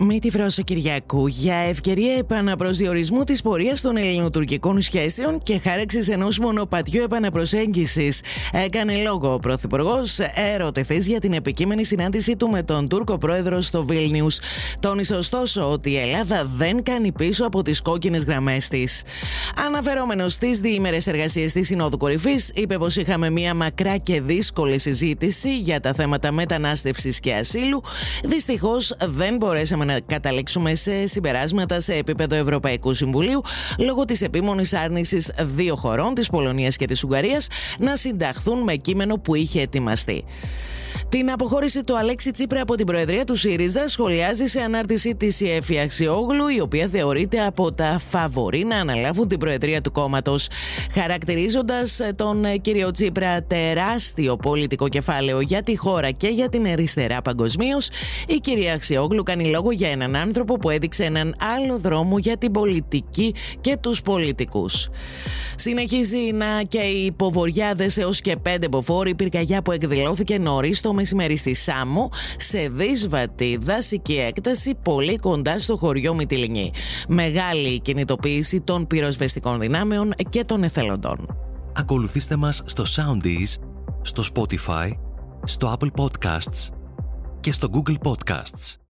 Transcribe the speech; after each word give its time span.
Με 0.00 0.18
τη 0.18 0.28
Βρόσο 0.28 0.62
Κυριακού 0.62 1.26
για 1.26 1.54
ευκαιρία 1.54 2.14
επαναπροσδιορισμού 2.14 3.24
της 3.24 3.42
πορείας 3.42 3.80
των 3.80 3.96
ελληνοτουρκικών 3.96 4.80
σχέσεων 4.80 5.42
και 5.42 5.58
χάραξη 5.58 6.06
ενός 6.08 6.38
μονοπατιού 6.38 7.02
επαναπροσέγγισης. 7.02 8.20
Έκανε 8.52 9.02
λόγο 9.02 9.32
ο 9.32 9.38
Πρωθυπουργός 9.38 10.18
έρωτεθή 10.54 10.98
για 10.98 11.20
την 11.20 11.32
επικείμενη 11.32 11.84
συνάντησή 11.84 12.36
του 12.36 12.48
με 12.48 12.62
τον 12.62 12.88
Τούρκο 12.88 13.18
πρόεδρο 13.18 13.60
στο 13.60 13.84
Βίλνιους. 13.84 14.38
Τόνισε 14.80 15.14
ωστόσο 15.14 15.70
ότι 15.70 15.90
η 15.90 15.98
Ελλάδα 15.98 16.50
δεν 16.56 16.82
κάνει 16.82 17.12
πίσω 17.12 17.46
από 17.46 17.62
τις 17.62 17.82
κόκκινες 17.82 18.24
γραμμές 18.24 18.68
της. 18.68 19.02
Αναφερόμενος 19.66 20.32
στις 20.32 20.58
διήμερες 20.58 21.06
εργασίες 21.06 21.52
της 21.52 21.66
Συνόδου 21.66 21.96
Κορυφής, 21.96 22.50
είπε 22.54 22.78
πως 22.78 22.96
είχαμε 22.96 23.30
μια 23.30 23.54
μακρά 23.54 23.96
και 23.96 24.20
δύσκολη 24.20 24.78
συζήτηση 24.78 25.58
για 25.58 25.80
τα 25.80 25.92
θέματα 25.92 26.32
μετανάστευσης 26.32 27.20
και 27.20 27.34
ασύλου. 27.34 27.82
Δυστυχώς 28.24 28.96
δεν 29.04 29.36
μπορέσαμε 29.36 29.84
να 29.88 30.00
καταλήξουμε 30.00 30.74
σε 30.74 31.06
συμπεράσματα 31.06 31.80
σε 31.80 31.94
επίπεδο 31.94 32.34
Ευρωπαϊκού 32.34 32.94
Συμβουλίου 32.94 33.42
λόγω 33.78 34.04
της 34.04 34.22
επίμονης 34.22 34.72
άρνησης 34.72 35.32
δύο 35.40 35.76
χωρών, 35.76 36.14
της 36.14 36.28
Πολωνίας 36.28 36.76
και 36.76 36.86
της 36.86 37.04
Ουγγαρίας, 37.04 37.46
να 37.78 37.96
συνταχθούν 37.96 38.62
με 38.62 38.74
κείμενο 38.74 39.14
που 39.14 39.34
είχε 39.34 39.60
ετοιμαστεί. 39.60 40.24
Την 41.10 41.30
αποχώρηση 41.30 41.84
του 41.84 41.98
Αλέξη 41.98 42.30
Τσίπρα 42.30 42.62
από 42.62 42.74
την 42.74 42.86
Προεδρία 42.86 43.24
του 43.24 43.34
ΣΥΡΙΖΑ 43.34 43.88
σχολιάζει 43.88 44.46
σε 44.46 44.60
ανάρτηση 44.60 45.14
της 45.14 45.40
η 45.40 45.50
Εφη 45.50 45.78
Αξιόγλου, 45.78 46.48
η 46.48 46.60
οποία 46.60 46.88
θεωρείται 46.88 47.44
από 47.44 47.72
τα 47.72 48.00
φαβορή 48.08 48.64
να 48.64 48.76
αναλάβουν 48.76 49.28
την 49.28 49.38
Προεδρία 49.38 49.80
του 49.80 49.92
κόμματος. 49.92 50.48
Χαρακτηρίζοντας 50.92 52.00
τον 52.16 52.44
κύριο 52.60 52.90
Τσίπρα 52.90 53.42
τεράστιο 53.42 54.36
πολιτικό 54.36 54.88
κεφάλαιο 54.88 55.40
για 55.40 55.62
τη 55.62 55.76
χώρα 55.76 56.10
και 56.10 56.28
για 56.28 56.48
την 56.48 56.66
αριστερά 56.66 57.22
παγκοσμίως, 57.22 57.88
η 58.26 58.34
κυρία 58.34 58.72
Αξιόγλου 58.72 59.22
κάνει 59.22 59.46
λόγο 59.46 59.72
για 59.72 59.88
έναν 59.88 60.16
άνθρωπο 60.16 60.54
που 60.54 60.70
έδειξε 60.70 61.04
έναν 61.04 61.34
άλλο 61.56 61.78
δρόμο 61.78 62.18
για 62.18 62.36
την 62.36 62.52
πολιτική 62.52 63.34
και 63.60 63.76
τους 63.80 64.02
πολιτικούς. 64.02 64.88
Συνεχίζει 65.56 66.32
να 66.34 66.62
και 66.62 66.80
οι 66.80 67.04
υποβοριάδες 67.04 67.96
έως 67.96 68.20
και 68.20 68.36
πέντε 68.36 68.68
μποφόροι 68.68 69.14
πυρκαγιά 69.14 69.62
που 69.62 69.72
εκδηλώθηκε 69.72 70.38
νωρίς 70.38 70.80
το 70.80 70.92
μεσημέρι 70.98 71.36
στη 71.36 71.54
Σάμο 71.54 72.10
σε 72.36 72.68
δύσβατη 72.68 73.58
δασική 73.60 74.18
έκταση 74.18 74.74
πολύ 74.82 75.16
κοντά 75.16 75.58
στο 75.58 75.76
χωριό 75.76 76.14
Μυτιλινή. 76.14 76.72
Μεγάλη 77.08 77.80
κινητοποίηση 77.80 78.60
των 78.60 78.86
πυροσβεστικών 78.86 79.60
δυνάμεων 79.60 80.12
και 80.28 80.44
των 80.44 80.62
εθελοντών. 80.62 81.26
Ακολουθήστε 81.72 82.36
μας 82.36 82.62
στο 82.64 82.84
Soundees, 82.96 83.62
στο 84.02 84.22
Spotify, 84.34 84.90
στο 85.44 85.76
Apple 85.78 85.90
Podcasts 86.02 86.68
και 87.40 87.52
στο 87.52 87.68
Google 87.72 87.96
Podcasts. 88.10 88.78